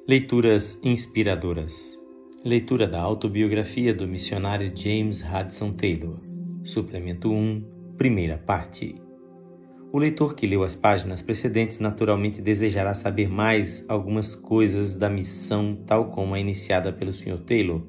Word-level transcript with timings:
Leituras 0.00 0.80
inspiradoras. 0.82 1.96
Leitura 2.44 2.88
da 2.88 3.00
autobiografia 3.00 3.94
do 3.94 4.08
missionário 4.08 4.72
James 4.74 5.22
Hudson 5.22 5.74
Taylor. 5.74 6.18
Suplemento 6.64 7.30
1, 7.30 7.94
primeira 7.96 8.36
parte. 8.36 8.96
O 9.92 9.98
leitor 9.98 10.34
que 10.34 10.44
leu 10.44 10.64
as 10.64 10.74
páginas 10.74 11.22
precedentes 11.22 11.78
naturalmente 11.78 12.42
desejará 12.42 12.94
saber 12.94 13.28
mais 13.28 13.88
algumas 13.88 14.34
coisas 14.34 14.96
da 14.96 15.08
missão 15.08 15.78
tal 15.86 16.10
como 16.10 16.34
a 16.34 16.40
iniciada 16.40 16.92
pelo 16.92 17.12
Sr. 17.12 17.38
Taylor. 17.46 17.82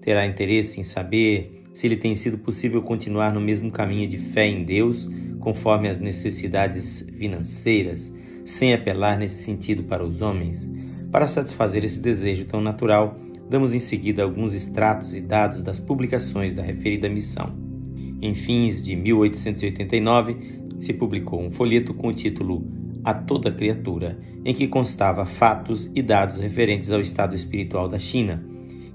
Terá 0.00 0.24
interesse 0.24 0.78
em 0.78 0.84
saber 0.84 1.64
se 1.74 1.88
lhe 1.88 1.96
tem 1.96 2.14
sido 2.14 2.38
possível 2.38 2.82
continuar 2.82 3.34
no 3.34 3.40
mesmo 3.40 3.72
caminho 3.72 4.08
de 4.08 4.18
fé 4.18 4.46
em 4.46 4.62
Deus, 4.62 5.08
conforme 5.40 5.88
as 5.88 5.98
necessidades 5.98 7.04
financeiras, 7.18 8.14
sem 8.44 8.72
apelar 8.72 9.18
nesse 9.18 9.42
sentido 9.42 9.82
para 9.82 10.04
os 10.04 10.22
homens 10.22 10.70
para 11.10 11.26
satisfazer 11.26 11.84
esse 11.84 11.98
desejo 11.98 12.44
tão 12.44 12.60
natural, 12.60 13.18
damos 13.48 13.72
em 13.72 13.78
seguida 13.78 14.22
alguns 14.22 14.52
extratos 14.52 15.14
e 15.14 15.20
dados 15.20 15.62
das 15.62 15.80
publicações 15.80 16.52
da 16.52 16.62
referida 16.62 17.08
missão. 17.08 17.52
Em 18.20 18.34
fins 18.34 18.82
de 18.82 18.94
1889, 18.94 20.36
se 20.78 20.92
publicou 20.92 21.40
um 21.40 21.50
folheto 21.50 21.94
com 21.94 22.08
o 22.08 22.12
título 22.12 22.62
A 23.02 23.14
Toda 23.14 23.50
Criatura, 23.50 24.18
em 24.44 24.52
que 24.52 24.68
constava 24.68 25.24
fatos 25.24 25.90
e 25.94 26.02
dados 26.02 26.40
referentes 26.40 26.90
ao 26.90 27.00
estado 27.00 27.34
espiritual 27.34 27.88
da 27.88 27.98
China. 27.98 28.44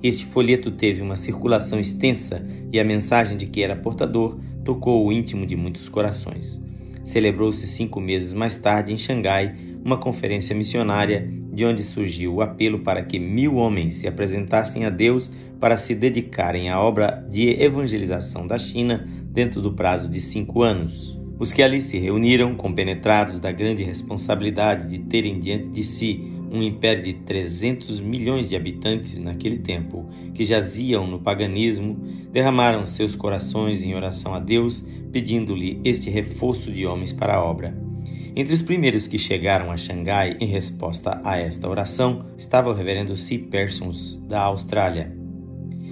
Este 0.01 0.25
folheto 0.25 0.71
teve 0.71 1.01
uma 1.01 1.15
circulação 1.15 1.79
extensa 1.79 2.45
e 2.71 2.79
a 2.79 2.83
mensagem 2.83 3.37
de 3.37 3.47
que 3.47 3.63
era 3.63 3.75
portador 3.75 4.37
tocou 4.63 5.05
o 5.05 5.11
íntimo 5.11 5.45
de 5.45 5.55
muitos 5.55 5.89
corações. 5.89 6.61
Celebrou-se 7.03 7.65
cinco 7.67 7.99
meses 7.99 8.33
mais 8.33 8.57
tarde 8.57 8.93
em 8.93 8.97
Xangai 8.97 9.55
uma 9.83 9.97
conferência 9.97 10.55
missionária 10.55 11.42
de 11.53 11.63
onde 11.63 11.83
surgiu 11.83 12.33
o 12.33 12.41
apelo 12.41 12.79
para 12.79 13.03
que 13.03 13.19
mil 13.19 13.55
homens 13.55 13.95
se 13.95 14.07
apresentassem 14.07 14.85
a 14.85 14.89
Deus 14.89 15.31
para 15.59 15.77
se 15.77 15.93
dedicarem 15.93 16.69
à 16.69 16.81
obra 16.81 17.25
de 17.29 17.49
evangelização 17.49 18.47
da 18.47 18.57
China 18.57 19.07
dentro 19.27 19.61
do 19.61 19.71
prazo 19.71 20.09
de 20.09 20.19
cinco 20.19 20.63
anos. 20.63 21.17
Os 21.39 21.51
que 21.51 21.61
ali 21.61 21.79
se 21.81 21.97
reuniram, 21.97 22.55
compenetrados 22.55 23.39
da 23.39 23.51
grande 23.51 23.83
responsabilidade 23.83 24.89
de 24.89 24.99
terem 25.05 25.39
diante 25.39 25.67
de 25.67 25.83
si 25.83 26.31
um 26.51 26.61
império 26.61 27.03
de 27.03 27.13
300 27.13 27.99
milhões 27.99 28.47
de 28.47 28.55
habitantes 28.55 29.17
naquele 29.17 29.57
tempo, 29.57 30.07
que 30.35 30.45
jaziam 30.45 31.07
no 31.07 31.19
paganismo, 31.19 31.95
derramaram 32.31 32.85
seus 32.85 33.15
corações 33.15 33.81
em 33.81 33.95
oração 33.95 34.35
a 34.35 34.39
Deus, 34.39 34.85
pedindo-lhe 35.11 35.81
este 35.83 36.09
reforço 36.11 36.71
de 36.71 36.85
homens 36.85 37.11
para 37.11 37.35
a 37.35 37.43
obra. 37.43 37.92
Entre 38.35 38.51
os 38.51 38.63
primeiros 38.63 39.05
que 39.05 39.19
chegaram 39.19 39.69
a 39.69 39.77
Xangai 39.77 40.37
em 40.39 40.47
resposta 40.47 41.21
a 41.23 41.37
esta 41.37 41.69
oração 41.69 42.25
estava 42.35 42.71
o 42.71 42.73
reverendo 42.73 43.15
C. 43.15 43.37
Persons, 43.37 44.19
da 44.27 44.41
Austrália. 44.41 45.15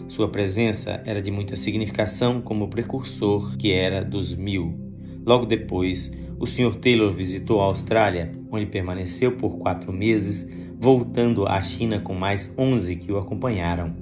Sua 0.07 0.27
presença 0.27 1.03
era 1.05 1.21
de 1.21 1.29
muita 1.29 1.55
significação 1.55 2.41
como 2.41 2.67
precursor 2.67 3.55
que 3.57 3.71
era 3.71 4.03
dos 4.03 4.35
mil. 4.35 4.73
Logo 5.23 5.45
depois, 5.45 6.11
o 6.39 6.47
Sr. 6.47 6.77
Taylor 6.81 7.11
visitou 7.11 7.61
a 7.61 7.65
Austrália, 7.65 8.31
onde 8.51 8.65
permaneceu 8.65 9.33
por 9.33 9.59
quatro 9.59 9.93
meses, 9.93 10.49
voltando 10.79 11.45
à 11.45 11.61
China 11.61 11.99
com 11.99 12.15
mais 12.15 12.51
onze 12.57 12.95
que 12.95 13.11
o 13.11 13.19
acompanharam. 13.19 13.95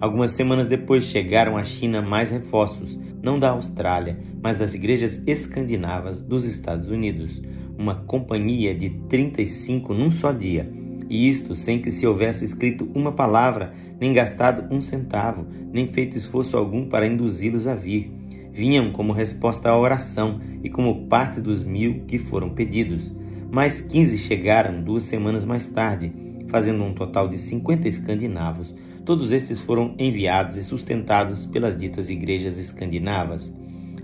Algumas 0.00 0.30
semanas 0.30 0.66
depois 0.66 1.04
chegaram 1.04 1.58
à 1.58 1.62
China 1.62 2.00
mais 2.00 2.30
reforços, 2.30 2.98
não 3.22 3.38
da 3.38 3.50
Austrália, 3.50 4.18
mas 4.42 4.56
das 4.56 4.72
igrejas 4.72 5.22
escandinavas 5.26 6.22
dos 6.22 6.44
Estados 6.44 6.88
Unidos 6.88 7.40
uma 7.82 7.96
companhia 7.96 8.72
de 8.72 8.90
35 9.08 9.92
num 9.92 10.12
só 10.12 10.30
dia, 10.30 10.72
e 11.10 11.28
isto 11.28 11.56
sem 11.56 11.82
que 11.82 11.90
se 11.90 12.06
houvesse 12.06 12.44
escrito 12.44 12.88
uma 12.94 13.10
palavra, 13.10 13.74
nem 14.00 14.12
gastado 14.12 14.72
um 14.72 14.80
centavo, 14.80 15.44
nem 15.72 15.88
feito 15.88 16.16
esforço 16.16 16.56
algum 16.56 16.88
para 16.88 17.06
induzi-los 17.06 17.66
a 17.66 17.74
vir. 17.74 18.12
Vinham 18.52 18.92
como 18.92 19.12
resposta 19.12 19.68
à 19.68 19.76
oração 19.76 20.40
e 20.62 20.70
como 20.70 21.06
parte 21.06 21.40
dos 21.40 21.64
mil 21.64 22.04
que 22.06 22.18
foram 22.18 22.50
pedidos. 22.50 23.12
Mais 23.50 23.80
quinze 23.80 24.16
chegaram 24.16 24.80
duas 24.82 25.02
semanas 25.02 25.44
mais 25.44 25.66
tarde, 25.66 26.12
fazendo 26.48 26.84
um 26.84 26.94
total 26.94 27.28
de 27.28 27.38
50 27.38 27.88
escandinavos. 27.88 28.74
Todos 29.04 29.32
estes 29.32 29.60
foram 29.60 29.94
enviados 29.98 30.56
e 30.56 30.62
sustentados 30.62 31.46
pelas 31.46 31.76
ditas 31.76 32.08
igrejas 32.08 32.56
escandinavas. 32.56 33.52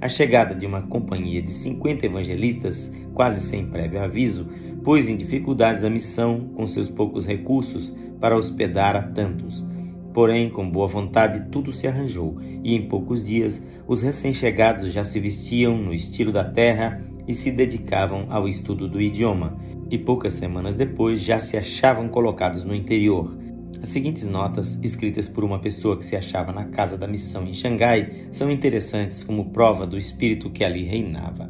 A 0.00 0.08
chegada 0.08 0.54
de 0.54 0.64
uma 0.64 0.82
companhia 0.82 1.42
de 1.42 1.50
50 1.50 2.06
evangelistas, 2.06 2.94
quase 3.12 3.40
sem 3.40 3.66
prévio 3.66 4.00
aviso, 4.00 4.46
pôs 4.84 5.08
em 5.08 5.16
dificuldades 5.16 5.82
a 5.82 5.90
missão 5.90 6.50
com 6.54 6.66
seus 6.68 6.88
poucos 6.88 7.26
recursos 7.26 7.92
para 8.20 8.36
hospedar 8.36 8.94
a 8.94 9.02
tantos. 9.02 9.66
Porém, 10.14 10.50
com 10.50 10.70
boa 10.70 10.86
vontade, 10.86 11.50
tudo 11.50 11.72
se 11.72 11.88
arranjou 11.88 12.36
e 12.62 12.76
em 12.76 12.88
poucos 12.88 13.24
dias 13.24 13.60
os 13.88 14.02
recém-chegados 14.02 14.92
já 14.92 15.02
se 15.02 15.18
vestiam 15.18 15.76
no 15.76 15.92
estilo 15.92 16.30
da 16.30 16.44
terra 16.44 17.02
e 17.26 17.34
se 17.34 17.50
dedicavam 17.50 18.26
ao 18.30 18.46
estudo 18.46 18.88
do 18.88 19.00
idioma, 19.00 19.58
e 19.90 19.98
poucas 19.98 20.34
semanas 20.34 20.76
depois 20.76 21.20
já 21.20 21.40
se 21.40 21.56
achavam 21.56 22.08
colocados 22.08 22.62
no 22.62 22.74
interior 22.74 23.36
as 23.80 23.90
seguintes 23.90 24.26
notas, 24.26 24.78
escritas 24.82 25.28
por 25.28 25.44
uma 25.44 25.60
pessoa 25.60 25.96
que 25.96 26.04
se 26.04 26.16
achava 26.16 26.52
na 26.52 26.64
casa 26.64 26.98
da 26.98 27.06
missão 27.06 27.46
em 27.46 27.54
Xangai, 27.54 28.26
são 28.32 28.50
interessantes 28.50 29.22
como 29.22 29.50
prova 29.50 29.86
do 29.86 29.96
espírito 29.96 30.50
que 30.50 30.64
ali 30.64 30.84
reinava. 30.84 31.48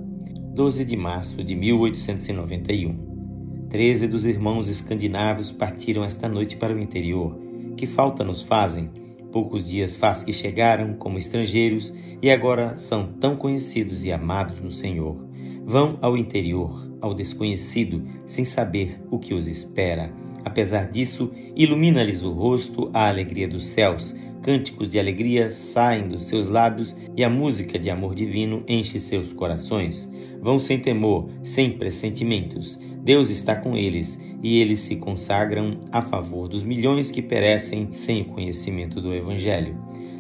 12 0.54 0.84
de 0.84 0.96
março 0.96 1.42
de 1.42 1.54
1891. 1.54 3.68
Treze 3.70 4.06
dos 4.06 4.26
irmãos 4.26 4.68
escandinavos 4.68 5.50
partiram 5.50 6.04
esta 6.04 6.28
noite 6.28 6.56
para 6.56 6.74
o 6.74 6.78
interior. 6.78 7.38
Que 7.76 7.86
falta 7.86 8.22
nos 8.22 8.42
fazem? 8.42 8.90
Poucos 9.32 9.68
dias 9.68 9.96
faz 9.96 10.22
que 10.22 10.32
chegaram 10.32 10.94
como 10.94 11.18
estrangeiros 11.18 11.94
e 12.20 12.30
agora 12.30 12.76
são 12.76 13.12
tão 13.14 13.36
conhecidos 13.36 14.04
e 14.04 14.12
amados 14.12 14.60
no 14.60 14.70
Senhor. 14.70 15.26
Vão 15.64 15.98
ao 16.02 16.16
interior, 16.16 16.90
ao 17.00 17.14
desconhecido, 17.14 18.02
sem 18.26 18.44
saber 18.44 19.00
o 19.10 19.18
que 19.18 19.32
os 19.32 19.46
espera 19.46 20.27
Apesar 20.44 20.90
disso, 20.90 21.32
ilumina-lhes 21.54 22.22
o 22.22 22.30
rosto 22.30 22.90
a 22.92 23.08
alegria 23.08 23.48
dos 23.48 23.68
céus, 23.68 24.14
cânticos 24.42 24.88
de 24.88 24.98
alegria 24.98 25.50
saem 25.50 26.08
dos 26.08 26.28
seus 26.28 26.48
lábios 26.48 26.94
e 27.16 27.24
a 27.24 27.28
música 27.28 27.78
de 27.78 27.90
amor 27.90 28.14
divino 28.14 28.62
enche 28.66 28.98
seus 28.98 29.32
corações. 29.32 30.10
Vão 30.40 30.58
sem 30.58 30.78
temor, 30.78 31.28
sem 31.42 31.72
pressentimentos. 31.72 32.78
Deus 33.02 33.30
está 33.30 33.56
com 33.56 33.76
eles 33.76 34.20
e 34.42 34.60
eles 34.60 34.80
se 34.80 34.96
consagram 34.96 35.80
a 35.90 36.02
favor 36.02 36.48
dos 36.48 36.62
milhões 36.62 37.10
que 37.10 37.20
perecem 37.20 37.88
sem 37.92 38.22
o 38.22 38.26
conhecimento 38.26 39.00
do 39.00 39.12
Evangelho. 39.12 39.76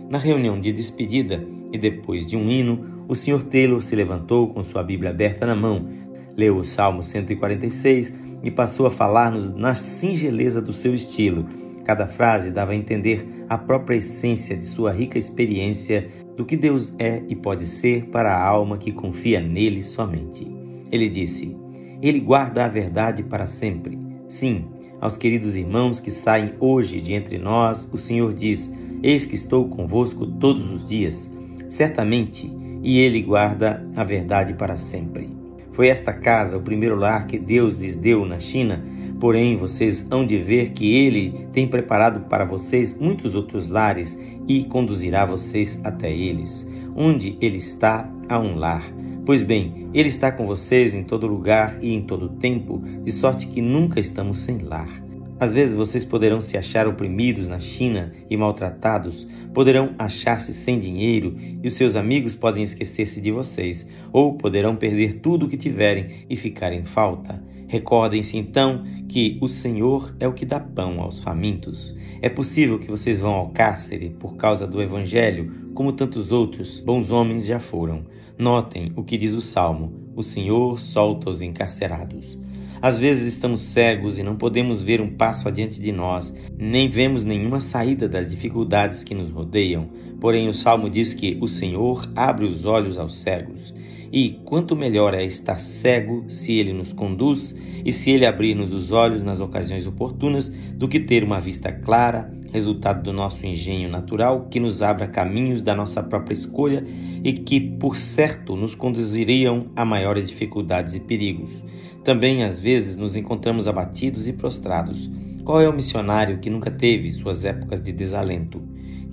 Na 0.08 0.18
reunião 0.18 0.60
de 0.60 0.72
despedida 0.72 1.44
e 1.72 1.78
depois 1.78 2.26
de 2.26 2.36
um 2.36 2.50
hino, 2.50 3.04
o 3.08 3.14
Sr. 3.14 3.42
Taylor 3.44 3.80
se 3.80 3.94
levantou 3.94 4.48
com 4.48 4.62
sua 4.62 4.82
Bíblia 4.82 5.10
aberta 5.10 5.46
na 5.46 5.54
mão, 5.54 5.88
leu 6.36 6.56
o 6.56 6.64
Salmo 6.64 7.02
146 7.02 8.12
e 8.42 8.50
passou 8.50 8.86
a 8.86 8.90
falar-nos 8.90 9.54
na 9.54 9.74
singeleza 9.74 10.60
do 10.60 10.72
seu 10.72 10.94
estilo. 10.94 11.46
Cada 11.84 12.06
frase 12.06 12.50
dava 12.50 12.72
a 12.72 12.76
entender 12.76 13.44
a 13.48 13.56
própria 13.56 13.96
essência 13.96 14.56
de 14.56 14.64
sua 14.64 14.92
rica 14.92 15.18
experiência 15.18 16.08
do 16.36 16.44
que 16.44 16.56
Deus 16.56 16.94
é 16.98 17.22
e 17.28 17.34
pode 17.34 17.66
ser 17.66 18.06
para 18.06 18.32
a 18.32 18.46
alma 18.46 18.78
que 18.78 18.92
confia 18.92 19.40
nele 19.40 19.82
somente. 19.82 20.46
Ele 20.92 21.08
disse: 21.08 21.56
Ele 22.02 22.20
guarda 22.20 22.64
a 22.64 22.68
verdade 22.68 23.22
para 23.22 23.46
sempre. 23.46 23.98
Sim, 24.28 24.66
aos 25.00 25.16
queridos 25.16 25.56
irmãos 25.56 25.98
que 25.98 26.10
saem 26.10 26.54
hoje 26.60 27.00
de 27.00 27.14
entre 27.14 27.38
nós, 27.38 27.88
o 27.92 27.96
Senhor 27.96 28.34
diz: 28.34 28.70
Eis 29.02 29.24
que 29.24 29.34
estou 29.34 29.68
convosco 29.68 30.26
todos 30.26 30.70
os 30.70 30.86
dias. 30.86 31.30
Certamente, 31.68 32.50
e 32.82 32.98
Ele 32.98 33.22
guarda 33.22 33.86
a 33.96 34.04
verdade 34.04 34.54
para 34.54 34.76
sempre. 34.76 35.37
Foi 35.78 35.86
esta 35.86 36.12
casa 36.12 36.56
o 36.56 36.60
primeiro 36.60 36.96
lar 36.96 37.28
que 37.28 37.38
Deus 37.38 37.76
lhes 37.76 37.96
deu 37.96 38.26
na 38.26 38.40
China, 38.40 38.84
porém 39.20 39.54
vocês 39.54 40.04
hão 40.10 40.26
de 40.26 40.36
ver 40.36 40.70
que 40.70 40.92
Ele 40.92 41.46
tem 41.52 41.68
preparado 41.68 42.28
para 42.28 42.44
vocês 42.44 42.98
muitos 42.98 43.36
outros 43.36 43.68
lares 43.68 44.18
e 44.48 44.64
conduzirá 44.64 45.24
vocês 45.24 45.80
até 45.84 46.12
eles. 46.12 46.68
Onde 46.96 47.38
Ele 47.40 47.58
está, 47.58 48.10
há 48.28 48.40
um 48.40 48.56
lar. 48.56 48.92
Pois 49.24 49.40
bem, 49.40 49.88
Ele 49.94 50.08
está 50.08 50.32
com 50.32 50.46
vocês 50.46 50.94
em 50.94 51.04
todo 51.04 51.28
lugar 51.28 51.78
e 51.80 51.94
em 51.94 52.02
todo 52.02 52.28
tempo, 52.28 52.82
de 53.04 53.12
sorte 53.12 53.46
que 53.46 53.62
nunca 53.62 54.00
estamos 54.00 54.40
sem 54.40 54.58
lar. 54.58 55.07
Às 55.40 55.52
vezes 55.52 55.74
vocês 55.74 56.04
poderão 56.04 56.40
se 56.40 56.56
achar 56.56 56.88
oprimidos 56.88 57.46
na 57.46 57.60
China 57.60 58.12
e 58.28 58.36
maltratados, 58.36 59.24
poderão 59.54 59.94
achar-se 59.96 60.52
sem 60.52 60.80
dinheiro 60.80 61.36
e 61.62 61.68
os 61.68 61.74
seus 61.74 61.94
amigos 61.94 62.34
podem 62.34 62.64
esquecer-se 62.64 63.20
de 63.20 63.30
vocês, 63.30 63.88
ou 64.12 64.34
poderão 64.34 64.74
perder 64.74 65.20
tudo 65.20 65.46
o 65.46 65.48
que 65.48 65.56
tiverem 65.56 66.26
e 66.28 66.34
ficar 66.34 66.72
em 66.72 66.84
falta. 66.84 67.40
Recordem-se 67.68 68.36
então 68.36 68.82
que 69.08 69.38
o 69.40 69.46
Senhor 69.46 70.12
é 70.18 70.26
o 70.26 70.32
que 70.32 70.46
dá 70.46 70.58
pão 70.58 71.00
aos 71.00 71.20
famintos. 71.20 71.94
É 72.20 72.28
possível 72.28 72.78
que 72.78 72.90
vocês 72.90 73.20
vão 73.20 73.34
ao 73.34 73.50
cárcere 73.50 74.10
por 74.10 74.36
causa 74.36 74.66
do 74.66 74.82
Evangelho, 74.82 75.70
como 75.74 75.92
tantos 75.92 76.32
outros 76.32 76.80
bons 76.80 77.12
homens 77.12 77.46
já 77.46 77.60
foram. 77.60 78.06
Notem 78.36 78.92
o 78.96 79.04
que 79.04 79.18
diz 79.18 79.34
o 79.34 79.40
Salmo: 79.40 79.92
O 80.16 80.22
Senhor 80.22 80.80
solta 80.80 81.30
os 81.30 81.42
encarcerados. 81.42 82.38
Às 82.80 82.96
vezes 82.96 83.32
estamos 83.32 83.60
cegos 83.60 84.18
e 84.18 84.22
não 84.22 84.36
podemos 84.36 84.80
ver 84.80 85.00
um 85.00 85.10
passo 85.10 85.48
adiante 85.48 85.80
de 85.80 85.90
nós, 85.90 86.34
nem 86.56 86.88
vemos 86.88 87.24
nenhuma 87.24 87.60
saída 87.60 88.08
das 88.08 88.28
dificuldades 88.28 89.02
que 89.02 89.14
nos 89.14 89.30
rodeiam. 89.30 89.88
Porém, 90.20 90.48
o 90.48 90.54
salmo 90.54 90.88
diz 90.88 91.14
que 91.14 91.38
o 91.40 91.48
Senhor 91.48 92.10
abre 92.14 92.46
os 92.46 92.64
olhos 92.64 92.98
aos 92.98 93.18
cegos. 93.18 93.74
E 94.12 94.40
quanto 94.44 94.74
melhor 94.74 95.12
é 95.12 95.24
estar 95.24 95.58
cego 95.58 96.24
se 96.28 96.52
ele 96.52 96.72
nos 96.72 96.92
conduz 96.92 97.54
e 97.84 97.92
se 97.92 98.10
ele 98.10 98.26
abrir-nos 98.26 98.72
os 98.72 98.90
olhos 98.90 99.22
nas 99.22 99.40
ocasiões 99.40 99.86
oportunas, 99.86 100.48
do 100.48 100.88
que 100.88 101.00
ter 101.00 101.22
uma 101.22 101.40
vista 101.40 101.70
clara, 101.70 102.32
resultado 102.52 103.02
do 103.02 103.12
nosso 103.12 103.46
engenho 103.46 103.88
natural, 103.88 104.46
que 104.50 104.60
nos 104.60 104.82
abra 104.82 105.06
caminhos 105.06 105.62
da 105.62 105.74
nossa 105.74 106.02
própria 106.02 106.34
escolha 106.34 106.84
e 107.22 107.32
que, 107.32 107.60
por 107.60 107.96
certo, 107.96 108.56
nos 108.56 108.74
conduziriam 108.74 109.66
a 109.76 109.84
maiores 109.84 110.28
dificuldades 110.28 110.94
e 110.94 111.00
perigos. 111.00 111.62
Também, 112.04 112.44
às 112.44 112.58
vezes, 112.58 112.96
nos 112.96 113.16
encontramos 113.16 113.68
abatidos 113.68 114.26
e 114.28 114.32
prostrados. 114.32 115.10
Qual 115.44 115.60
é 115.60 115.68
o 115.68 115.72
missionário 115.72 116.38
que 116.38 116.50
nunca 116.50 116.70
teve 116.70 117.10
suas 117.12 117.44
épocas 117.44 117.82
de 117.82 117.92
desalento? 117.92 118.62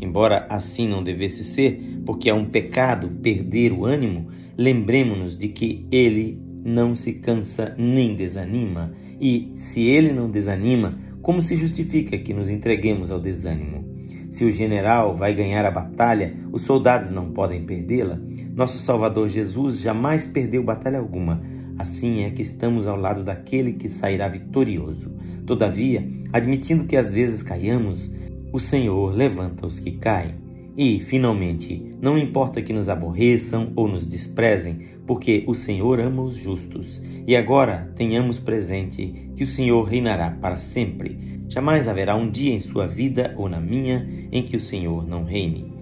Embora 0.01 0.45
assim 0.49 0.87
não 0.87 1.03
devesse 1.03 1.43
ser, 1.43 2.01
porque 2.05 2.29
é 2.29 2.33
um 2.33 2.45
pecado 2.45 3.09
perder 3.21 3.71
o 3.71 3.85
ânimo, 3.85 4.27
lembremos-nos 4.57 5.37
de 5.37 5.47
que 5.49 5.85
ele 5.91 6.39
não 6.63 6.95
se 6.95 7.13
cansa 7.13 7.73
nem 7.77 8.15
desanima, 8.15 8.91
e 9.19 9.53
se 9.55 9.81
ele 9.81 10.11
não 10.11 10.29
desanima, 10.29 10.97
como 11.25 11.41
se 11.41 11.55
justifica 11.55 12.19
que 12.19 12.35
nos 12.35 12.51
entreguemos 12.51 13.09
ao 13.09 13.19
desânimo? 13.19 13.83
Se 14.29 14.45
o 14.45 14.51
general 14.51 15.15
vai 15.15 15.33
ganhar 15.33 15.65
a 15.65 15.71
batalha, 15.71 16.35
os 16.53 16.61
soldados 16.61 17.09
não 17.09 17.31
podem 17.31 17.65
perdê-la. 17.65 18.19
Nosso 18.55 18.77
Salvador 18.77 19.27
Jesus 19.27 19.79
jamais 19.79 20.27
perdeu 20.27 20.61
batalha 20.61 20.99
alguma. 20.99 21.41
Assim 21.79 22.21
é 22.21 22.29
que 22.29 22.43
estamos 22.43 22.85
ao 22.85 22.95
lado 22.95 23.23
daquele 23.23 23.73
que 23.73 23.89
sairá 23.89 24.27
vitorioso. 24.27 25.11
Todavia, 25.47 26.07
admitindo 26.31 26.83
que 26.83 26.95
às 26.95 27.11
vezes 27.11 27.41
caiamos, 27.41 28.07
o 28.53 28.59
Senhor 28.59 29.11
levanta 29.11 29.65
os 29.65 29.79
que 29.79 29.93
caem. 29.93 30.35
E, 30.77 30.99
finalmente, 30.99 31.91
não 32.01 32.17
importa 32.17 32.61
que 32.61 32.73
nos 32.73 32.89
aborreçam 32.89 33.71
ou 33.75 33.87
nos 33.87 34.05
desprezem, 34.05 34.79
porque 35.07 35.43
o 35.47 35.53
Senhor 35.53 35.99
ama 35.99 36.21
os 36.21 36.35
justos. 36.35 37.01
E 37.25 37.35
agora 37.35 37.91
tenhamos 37.95 38.37
presente 38.39 39.29
que 39.35 39.43
o 39.43 39.47
Senhor 39.47 39.83
reinará 39.83 40.31
para 40.31 40.59
sempre. 40.59 41.17
Jamais 41.47 41.87
haverá 41.87 42.15
um 42.15 42.29
dia 42.29 42.53
em 42.53 42.59
sua 42.59 42.87
vida 42.87 43.33
ou 43.37 43.47
na 43.47 43.59
minha 43.59 44.27
em 44.31 44.43
que 44.43 44.57
o 44.57 44.61
Senhor 44.61 45.07
não 45.07 45.23
reine. 45.23 45.73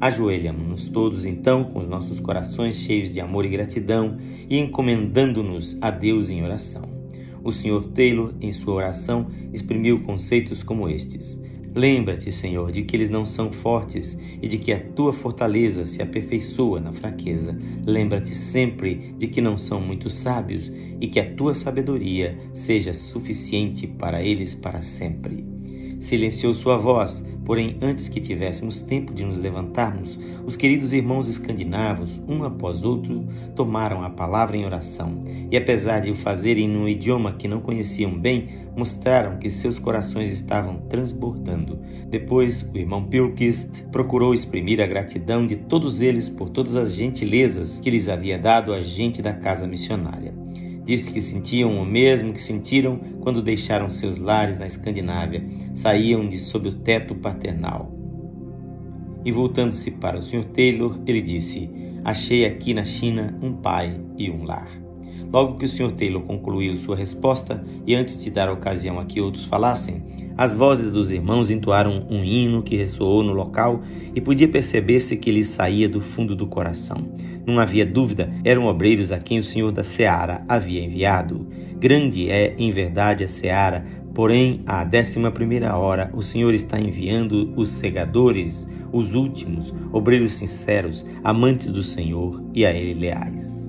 Ajoelhamos-nos 0.00 0.88
todos 0.88 1.26
então 1.26 1.64
com 1.64 1.80
os 1.80 1.88
nossos 1.88 2.18
corações 2.18 2.76
cheios 2.76 3.12
de 3.12 3.20
amor 3.20 3.44
e 3.44 3.50
gratidão 3.50 4.16
e 4.48 4.58
encomendando-nos 4.58 5.76
a 5.80 5.90
Deus 5.90 6.30
em 6.30 6.42
oração. 6.42 6.82
O 7.44 7.52
Sr. 7.52 7.82
Taylor, 7.94 8.34
em 8.40 8.50
sua 8.50 8.74
oração, 8.74 9.26
exprimiu 9.52 10.00
conceitos 10.00 10.62
como 10.62 10.88
estes: 10.88 11.38
Lembra-te, 11.74 12.32
Senhor, 12.32 12.72
de 12.72 12.82
que 12.82 12.96
eles 12.96 13.10
não 13.10 13.24
são 13.24 13.52
fortes 13.52 14.18
e 14.42 14.48
de 14.48 14.58
que 14.58 14.72
a 14.72 14.80
tua 14.80 15.12
fortaleza 15.12 15.86
se 15.86 16.02
aperfeiçoa 16.02 16.80
na 16.80 16.92
fraqueza. 16.92 17.56
Lembra-te 17.86 18.34
sempre 18.34 19.14
de 19.16 19.28
que 19.28 19.40
não 19.40 19.56
são 19.56 19.80
muito 19.80 20.10
sábios 20.10 20.70
e 21.00 21.06
que 21.06 21.20
a 21.20 21.34
tua 21.34 21.54
sabedoria 21.54 22.36
seja 22.52 22.92
suficiente 22.92 23.86
para 23.86 24.22
eles 24.22 24.54
para 24.54 24.82
sempre. 24.82 25.59
Silenciou 26.00 26.54
sua 26.54 26.76
voz, 26.76 27.22
porém, 27.44 27.76
antes 27.82 28.08
que 28.08 28.20
tivéssemos 28.20 28.80
tempo 28.80 29.12
de 29.12 29.24
nos 29.24 29.38
levantarmos, 29.38 30.18
os 30.46 30.56
queridos 30.56 30.92
irmãos 30.92 31.28
escandinavos, 31.28 32.20
um 32.26 32.42
após 32.42 32.82
outro, 32.84 33.26
tomaram 33.54 34.02
a 34.02 34.08
palavra 34.08 34.56
em 34.56 34.64
oração, 34.64 35.20
e 35.50 35.56
apesar 35.56 36.00
de 36.00 36.10
o 36.10 36.14
fazerem 36.14 36.66
num 36.68 36.88
idioma 36.88 37.32
que 37.32 37.46
não 37.46 37.60
conheciam 37.60 38.18
bem, 38.18 38.48
mostraram 38.74 39.38
que 39.38 39.50
seus 39.50 39.78
corações 39.78 40.30
estavam 40.30 40.76
transbordando. 40.88 41.78
Depois, 42.08 42.62
o 42.62 42.78
irmão 42.78 43.04
Pilkist 43.04 43.84
procurou 43.92 44.32
exprimir 44.32 44.80
a 44.80 44.86
gratidão 44.86 45.46
de 45.46 45.56
todos 45.56 46.00
eles 46.00 46.28
por 46.28 46.48
todas 46.48 46.76
as 46.76 46.94
gentilezas 46.94 47.78
que 47.78 47.90
lhes 47.90 48.08
havia 48.08 48.38
dado 48.38 48.72
a 48.72 48.80
gente 48.80 49.20
da 49.20 49.34
casa 49.34 49.66
missionária. 49.66 50.49
Disse 50.90 51.12
que 51.12 51.20
sentiam 51.20 51.80
o 51.80 51.86
mesmo 51.86 52.32
que 52.32 52.42
sentiram 52.42 52.96
quando 53.20 53.40
deixaram 53.40 53.88
seus 53.88 54.18
lares 54.18 54.58
na 54.58 54.66
Escandinávia, 54.66 55.40
saíam 55.72 56.28
de 56.28 56.36
sob 56.36 56.68
o 56.68 56.72
teto 56.72 57.14
paternal. 57.14 57.94
E 59.24 59.30
voltando-se 59.30 59.92
para 59.92 60.18
o 60.18 60.20
Sr. 60.20 60.46
Taylor, 60.46 61.00
ele 61.06 61.22
disse: 61.22 61.70
Achei 62.04 62.44
aqui 62.44 62.74
na 62.74 62.82
China 62.82 63.38
um 63.40 63.52
pai 63.52 64.00
e 64.18 64.32
um 64.32 64.42
lar. 64.42 64.68
Logo 65.32 65.58
que 65.58 65.66
o 65.66 65.68
Sr. 65.68 65.92
Taylor 65.92 66.22
concluiu 66.22 66.74
sua 66.74 66.96
resposta 66.96 67.64
e 67.86 67.94
antes 67.94 68.20
de 68.20 68.28
dar 68.28 68.50
ocasião 68.50 68.98
a 68.98 69.04
que 69.04 69.20
outros 69.20 69.46
falassem, 69.46 70.32
as 70.36 70.56
vozes 70.56 70.90
dos 70.90 71.12
irmãos 71.12 71.50
entoaram 71.50 72.04
um 72.10 72.24
hino 72.24 72.64
que 72.64 72.76
ressoou 72.76 73.22
no 73.22 73.32
local 73.32 73.80
e 74.12 74.20
podia 74.20 74.48
perceber-se 74.48 75.16
que 75.16 75.30
lhe 75.30 75.44
saía 75.44 75.88
do 75.88 76.00
fundo 76.00 76.34
do 76.34 76.48
coração. 76.48 77.06
Não 77.46 77.58
havia 77.58 77.86
dúvida, 77.86 78.32
eram 78.44 78.66
obreiros 78.66 79.10
a 79.12 79.18
quem 79.18 79.38
o 79.38 79.44
Senhor 79.44 79.72
da 79.72 79.82
Seara 79.82 80.44
havia 80.48 80.84
enviado. 80.84 81.46
Grande 81.78 82.30
é, 82.30 82.54
em 82.58 82.70
verdade, 82.70 83.24
a 83.24 83.28
Seara, 83.28 83.84
porém, 84.14 84.62
à 84.66 84.84
décima 84.84 85.30
primeira 85.30 85.76
hora, 85.76 86.10
o 86.14 86.22
Senhor 86.22 86.52
está 86.52 86.78
enviando 86.78 87.52
os 87.56 87.70
segadores, 87.72 88.68
os 88.92 89.14
últimos, 89.14 89.74
obreiros 89.92 90.32
sinceros, 90.32 91.06
amantes 91.24 91.70
do 91.70 91.82
Senhor 91.82 92.42
e 92.52 92.66
a 92.66 92.72
Ele 92.72 92.94
leais. 92.94 93.60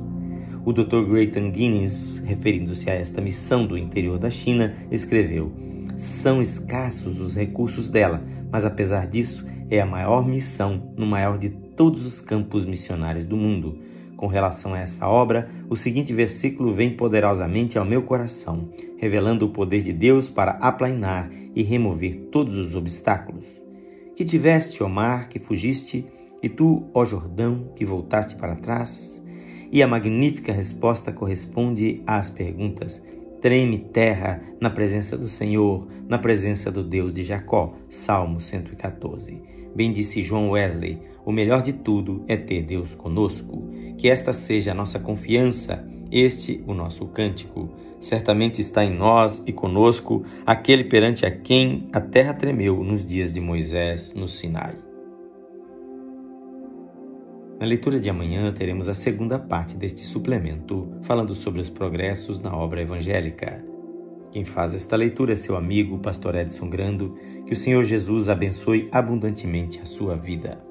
O 0.63 0.71
Dr. 0.71 1.05
Grayton 1.09 1.49
Guinness, 1.51 2.21
referindo-se 2.25 2.89
a 2.89 2.93
esta 2.93 3.19
missão 3.19 3.65
do 3.65 3.77
interior 3.77 4.19
da 4.19 4.29
China, 4.29 4.75
escreveu: 4.91 5.51
São 5.97 6.39
escassos 6.39 7.19
os 7.19 7.35
recursos 7.35 7.89
dela, 7.89 8.23
mas 8.51 8.63
apesar 8.63 9.07
disso, 9.07 9.45
é 9.71 9.79
a 9.79 9.85
maior 9.85 10.27
missão 10.27 10.93
no 10.95 11.05
maior 11.05 11.37
de 11.39 11.49
todos 11.81 12.05
os 12.05 12.21
campos 12.21 12.63
missionários 12.63 13.25
do 13.25 13.35
mundo. 13.35 13.79
Com 14.15 14.27
relação 14.27 14.75
a 14.75 14.79
essa 14.81 15.07
obra, 15.07 15.49
o 15.67 15.75
seguinte 15.75 16.13
versículo 16.13 16.71
vem 16.71 16.95
poderosamente 16.95 17.75
ao 17.75 17.83
meu 17.83 18.03
coração, 18.03 18.69
revelando 18.99 19.47
o 19.47 19.49
poder 19.49 19.81
de 19.81 19.91
Deus 19.91 20.29
para 20.29 20.51
aplainar 20.61 21.31
e 21.55 21.63
remover 21.63 22.27
todos 22.31 22.55
os 22.55 22.75
obstáculos. 22.75 23.47
Que 24.15 24.23
tiveste, 24.23 24.83
ó 24.83 24.87
mar, 24.87 25.27
que 25.27 25.39
fugiste, 25.39 26.05
e 26.43 26.47
tu, 26.47 26.83
ó 26.93 27.03
Jordão, 27.03 27.71
que 27.75 27.83
voltaste 27.83 28.35
para 28.35 28.55
trás? 28.55 29.19
E 29.71 29.81
a 29.81 29.87
magnífica 29.87 30.53
resposta 30.53 31.11
corresponde 31.11 32.03
às 32.05 32.29
perguntas: 32.29 33.01
Treme 33.41 33.79
terra 33.91 34.39
na 34.59 34.69
presença 34.69 35.17
do 35.17 35.27
Senhor, 35.27 35.87
na 36.07 36.19
presença 36.19 36.71
do 36.71 36.83
Deus 36.83 37.11
de 37.11 37.23
Jacó. 37.23 37.73
Salmo 37.89 38.39
114. 38.39 39.60
Bem 39.75 39.91
disse 39.91 40.21
João 40.21 40.51
Wesley: 40.51 40.99
o 41.23 41.31
melhor 41.31 41.61
de 41.61 41.73
tudo 41.73 42.23
é 42.27 42.35
ter 42.35 42.63
Deus 42.63 42.95
conosco. 42.95 43.69
Que 43.97 44.09
esta 44.09 44.33
seja 44.33 44.71
a 44.71 44.75
nossa 44.75 44.99
confiança, 44.99 45.85
este 46.11 46.63
o 46.65 46.73
nosso 46.73 47.05
cântico. 47.07 47.69
Certamente 47.99 48.59
está 48.59 48.83
em 48.83 48.93
nós 48.93 49.43
e 49.45 49.53
conosco 49.53 50.25
aquele 50.45 50.85
perante 50.85 51.25
a 51.25 51.31
quem 51.31 51.87
a 51.93 52.01
terra 52.01 52.33
tremeu 52.33 52.83
nos 52.83 53.05
dias 53.05 53.31
de 53.31 53.39
Moisés 53.39 54.13
no 54.15 54.27
Sinai. 54.27 54.75
Na 57.59 57.67
leitura 57.67 57.99
de 57.99 58.09
amanhã 58.09 58.51
teremos 58.51 58.89
a 58.89 58.95
segunda 58.95 59.37
parte 59.37 59.77
deste 59.77 60.03
suplemento, 60.03 60.91
falando 61.03 61.35
sobre 61.35 61.61
os 61.61 61.69
progressos 61.69 62.41
na 62.41 62.55
obra 62.57 62.81
evangélica. 62.81 63.63
Quem 64.31 64.43
faz 64.43 64.73
esta 64.73 64.95
leitura 64.95 65.33
é 65.33 65.35
seu 65.35 65.55
amigo, 65.55 65.99
Pastor 65.99 66.33
Edson 66.35 66.67
Grando. 66.69 67.15
Que 67.45 67.53
o 67.53 67.55
Senhor 67.55 67.83
Jesus 67.83 68.29
abençoe 68.29 68.87
abundantemente 68.91 69.79
a 69.79 69.85
sua 69.85 70.15
vida. 70.15 70.70